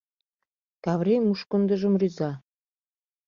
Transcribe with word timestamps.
Каврий 0.83 1.21
мушкындыжым 1.25 1.93
рӱза: 2.01 2.31